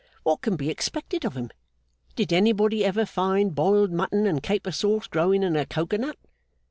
What 0.23 0.41
can 0.41 0.55
be 0.55 0.71
expected 0.71 1.25
of 1.25 1.37
him? 1.37 1.51
Did 2.15 2.33
anybody 2.33 2.83
ever 2.83 3.05
find 3.05 3.53
boiled 3.53 3.91
mutton 3.91 4.25
and 4.25 4.41
caper 4.41 4.71
sauce 4.71 5.05
growing 5.05 5.43
in 5.43 5.55
a 5.55 5.63
cocoa 5.67 5.97
nut? 5.97 6.17